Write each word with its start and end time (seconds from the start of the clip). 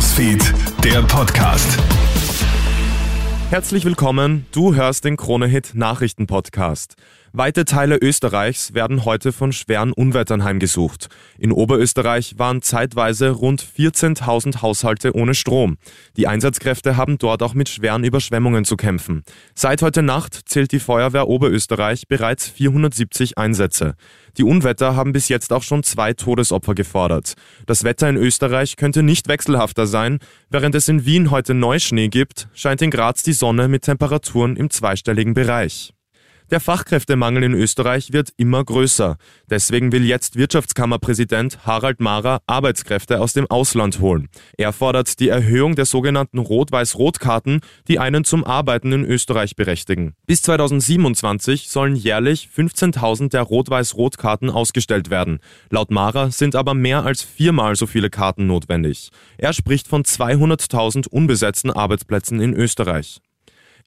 Newsfeed, 0.00 0.54
der 0.82 1.02
Podcast. 1.02 1.78
Herzlich 3.50 3.84
willkommen, 3.84 4.46
du 4.50 4.74
hörst 4.74 5.04
den 5.04 5.18
Kronehit 5.18 5.72
Nachrichten 5.74 6.26
Podcast. 6.26 6.94
Weite 7.32 7.64
Teile 7.64 7.96
Österreichs 7.96 8.74
werden 8.74 9.04
heute 9.04 9.30
von 9.30 9.52
schweren 9.52 9.92
Unwettern 9.92 10.42
heimgesucht. 10.42 11.06
In 11.38 11.52
Oberösterreich 11.52 12.38
waren 12.38 12.60
zeitweise 12.60 13.30
rund 13.30 13.64
14.000 13.64 14.62
Haushalte 14.62 15.14
ohne 15.14 15.34
Strom. 15.34 15.76
Die 16.16 16.26
Einsatzkräfte 16.26 16.96
haben 16.96 17.18
dort 17.18 17.44
auch 17.44 17.54
mit 17.54 17.68
schweren 17.68 18.02
Überschwemmungen 18.02 18.64
zu 18.64 18.76
kämpfen. 18.76 19.22
Seit 19.54 19.80
heute 19.80 20.02
Nacht 20.02 20.40
zählt 20.46 20.72
die 20.72 20.80
Feuerwehr 20.80 21.28
Oberösterreich 21.28 22.08
bereits 22.08 22.48
470 22.48 23.38
Einsätze. 23.38 23.94
Die 24.36 24.44
Unwetter 24.44 24.96
haben 24.96 25.12
bis 25.12 25.28
jetzt 25.28 25.52
auch 25.52 25.62
schon 25.62 25.84
zwei 25.84 26.14
Todesopfer 26.14 26.74
gefordert. 26.74 27.34
Das 27.66 27.84
Wetter 27.84 28.08
in 28.08 28.16
Österreich 28.16 28.74
könnte 28.74 29.04
nicht 29.04 29.28
wechselhafter 29.28 29.86
sein. 29.86 30.18
Während 30.48 30.74
es 30.74 30.88
in 30.88 31.04
Wien 31.04 31.30
heute 31.30 31.54
Neuschnee 31.54 32.08
gibt, 32.08 32.48
scheint 32.54 32.82
in 32.82 32.90
Graz 32.90 33.22
die 33.22 33.34
Sonne 33.34 33.68
mit 33.68 33.82
Temperaturen 33.82 34.56
im 34.56 34.68
zweistelligen 34.68 35.34
Bereich. 35.34 35.94
Der 36.50 36.58
Fachkräftemangel 36.58 37.44
in 37.44 37.54
Österreich 37.54 38.12
wird 38.12 38.32
immer 38.36 38.64
größer. 38.64 39.18
Deswegen 39.48 39.92
will 39.92 40.04
jetzt 40.04 40.34
Wirtschaftskammerpräsident 40.34 41.64
Harald 41.64 42.00
Mara 42.00 42.40
Arbeitskräfte 42.48 43.20
aus 43.20 43.34
dem 43.34 43.48
Ausland 43.48 44.00
holen. 44.00 44.28
Er 44.58 44.72
fordert 44.72 45.20
die 45.20 45.28
Erhöhung 45.28 45.76
der 45.76 45.84
sogenannten 45.84 46.38
Rot-Weiß-Rot-Karten, 46.38 47.60
die 47.86 48.00
einen 48.00 48.24
zum 48.24 48.42
Arbeiten 48.42 48.90
in 48.90 49.04
Österreich 49.04 49.54
berechtigen. 49.54 50.14
Bis 50.26 50.42
2027 50.42 51.68
sollen 51.68 51.94
jährlich 51.94 52.48
15.000 52.52 53.30
der 53.30 53.42
Rot-Weiß-Rot-Karten 53.42 54.50
ausgestellt 54.50 55.08
werden. 55.08 55.38
Laut 55.70 55.92
Mara 55.92 56.32
sind 56.32 56.56
aber 56.56 56.74
mehr 56.74 57.04
als 57.04 57.22
viermal 57.22 57.76
so 57.76 57.86
viele 57.86 58.10
Karten 58.10 58.48
notwendig. 58.48 59.10
Er 59.38 59.52
spricht 59.52 59.86
von 59.86 60.02
200.000 60.02 61.06
unbesetzten 61.06 61.70
Arbeitsplätzen 61.70 62.40
in 62.40 62.54
Österreich. 62.54 63.20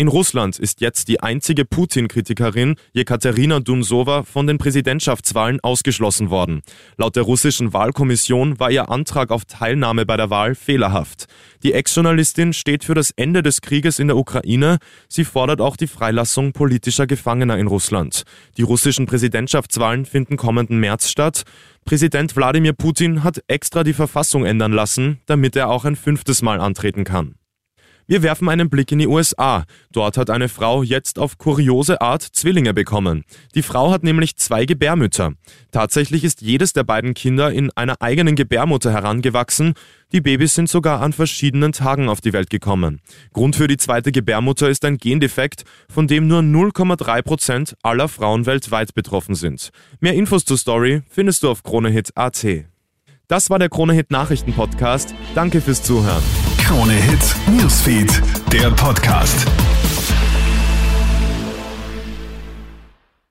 In 0.00 0.08
Russland 0.08 0.58
ist 0.58 0.80
jetzt 0.80 1.08
die 1.08 1.20
einzige 1.20 1.66
Putin-Kritikerin 1.66 2.76
Jekaterina 2.94 3.60
Dunsowa 3.60 4.22
von 4.22 4.46
den 4.46 4.56
Präsidentschaftswahlen 4.56 5.60
ausgeschlossen 5.60 6.30
worden. 6.30 6.62
Laut 6.96 7.16
der 7.16 7.24
russischen 7.24 7.74
Wahlkommission 7.74 8.58
war 8.58 8.70
ihr 8.70 8.88
Antrag 8.88 9.30
auf 9.30 9.44
Teilnahme 9.44 10.06
bei 10.06 10.16
der 10.16 10.30
Wahl 10.30 10.54
fehlerhaft. 10.54 11.26
Die 11.62 11.74
Ex-Journalistin 11.74 12.54
steht 12.54 12.82
für 12.82 12.94
das 12.94 13.10
Ende 13.10 13.42
des 13.42 13.60
Krieges 13.60 13.98
in 13.98 14.06
der 14.06 14.16
Ukraine. 14.16 14.78
Sie 15.06 15.26
fordert 15.26 15.60
auch 15.60 15.76
die 15.76 15.86
Freilassung 15.86 16.52
politischer 16.54 17.06
Gefangener 17.06 17.58
in 17.58 17.66
Russland. 17.66 18.22
Die 18.56 18.62
russischen 18.62 19.04
Präsidentschaftswahlen 19.04 20.06
finden 20.06 20.38
kommenden 20.38 20.80
März 20.80 21.10
statt. 21.10 21.42
Präsident 21.84 22.34
Wladimir 22.36 22.72
Putin 22.72 23.22
hat 23.22 23.42
extra 23.48 23.84
die 23.84 23.92
Verfassung 23.92 24.46
ändern 24.46 24.72
lassen, 24.72 25.20
damit 25.26 25.56
er 25.56 25.68
auch 25.68 25.84
ein 25.84 25.94
fünftes 25.94 26.40
Mal 26.40 26.58
antreten 26.58 27.04
kann. 27.04 27.34
Wir 28.10 28.24
werfen 28.24 28.48
einen 28.48 28.68
Blick 28.68 28.90
in 28.90 28.98
die 28.98 29.06
USA. 29.06 29.66
Dort 29.92 30.16
hat 30.16 30.30
eine 30.30 30.48
Frau 30.48 30.82
jetzt 30.82 31.20
auf 31.20 31.38
kuriose 31.38 32.00
Art 32.00 32.22
Zwillinge 32.22 32.74
bekommen. 32.74 33.22
Die 33.54 33.62
Frau 33.62 33.92
hat 33.92 34.02
nämlich 34.02 34.34
zwei 34.34 34.64
Gebärmütter. 34.64 35.34
Tatsächlich 35.70 36.24
ist 36.24 36.42
jedes 36.42 36.72
der 36.72 36.82
beiden 36.82 37.14
Kinder 37.14 37.52
in 37.52 37.70
einer 37.76 38.02
eigenen 38.02 38.34
Gebärmutter 38.34 38.90
herangewachsen. 38.90 39.74
Die 40.10 40.20
Babys 40.20 40.56
sind 40.56 40.68
sogar 40.68 41.02
an 41.02 41.12
verschiedenen 41.12 41.70
Tagen 41.70 42.08
auf 42.08 42.20
die 42.20 42.32
Welt 42.32 42.50
gekommen. 42.50 43.00
Grund 43.32 43.54
für 43.54 43.68
die 43.68 43.76
zweite 43.76 44.10
Gebärmutter 44.10 44.68
ist 44.68 44.84
ein 44.84 44.98
Gendefekt, 44.98 45.62
von 45.88 46.08
dem 46.08 46.26
nur 46.26 46.40
0,3 46.40 47.22
Prozent 47.22 47.76
aller 47.84 48.08
Frauen 48.08 48.44
weltweit 48.44 48.92
betroffen 48.92 49.36
sind. 49.36 49.70
Mehr 50.00 50.14
Infos 50.14 50.44
zur 50.44 50.58
Story 50.58 51.02
findest 51.08 51.44
du 51.44 51.48
auf 51.48 51.62
KroneHit.at. 51.62 52.69
Das 53.30 53.48
war 53.48 53.60
der 53.60 53.68
KroneHit 53.68 54.10
Nachrichten 54.10 54.52
Podcast. 54.52 55.14
Danke 55.36 55.60
fürs 55.60 55.84
Zuhören. 55.84 56.20
Krone 56.58 56.94
Hit 56.94 57.36
Newsfeed, 57.46 58.20
der 58.52 58.72
Podcast. 58.72 59.46